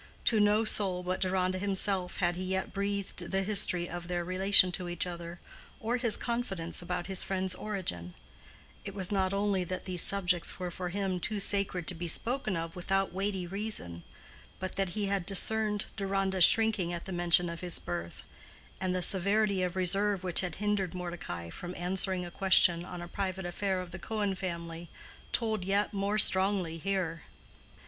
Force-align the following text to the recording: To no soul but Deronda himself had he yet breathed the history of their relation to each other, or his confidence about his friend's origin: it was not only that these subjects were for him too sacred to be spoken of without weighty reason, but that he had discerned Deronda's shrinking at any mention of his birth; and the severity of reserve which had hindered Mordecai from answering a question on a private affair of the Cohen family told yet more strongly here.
To 0.25 0.39
no 0.39 0.65
soul 0.65 1.03
but 1.03 1.21
Deronda 1.21 1.59
himself 1.59 2.17
had 2.17 2.35
he 2.35 2.43
yet 2.43 2.73
breathed 2.73 3.29
the 3.29 3.43
history 3.43 3.87
of 3.87 4.07
their 4.07 4.25
relation 4.25 4.71
to 4.71 4.89
each 4.89 5.05
other, 5.05 5.39
or 5.79 5.97
his 5.97 6.17
confidence 6.17 6.81
about 6.81 7.05
his 7.05 7.23
friend's 7.23 7.53
origin: 7.53 8.15
it 8.83 8.95
was 8.95 9.11
not 9.11 9.31
only 9.31 9.63
that 9.63 9.85
these 9.85 10.01
subjects 10.01 10.57
were 10.57 10.71
for 10.71 10.89
him 10.89 11.19
too 11.19 11.39
sacred 11.39 11.85
to 11.85 11.93
be 11.93 12.07
spoken 12.07 12.55
of 12.55 12.75
without 12.75 13.13
weighty 13.13 13.45
reason, 13.45 14.01
but 14.59 14.75
that 14.75 14.89
he 14.97 15.05
had 15.05 15.23
discerned 15.23 15.85
Deronda's 15.95 16.43
shrinking 16.45 16.91
at 16.91 17.07
any 17.07 17.15
mention 17.15 17.47
of 17.47 17.61
his 17.61 17.77
birth; 17.77 18.23
and 18.79 18.95
the 18.95 19.03
severity 19.03 19.61
of 19.61 19.75
reserve 19.75 20.23
which 20.23 20.41
had 20.41 20.55
hindered 20.55 20.95
Mordecai 20.95 21.51
from 21.51 21.75
answering 21.75 22.25
a 22.25 22.31
question 22.31 22.83
on 22.83 23.03
a 23.03 23.07
private 23.07 23.45
affair 23.45 23.79
of 23.79 23.91
the 23.91 23.99
Cohen 23.99 24.33
family 24.33 24.89
told 25.31 25.63
yet 25.63 25.93
more 25.93 26.17
strongly 26.17 26.79
here. 26.79 27.21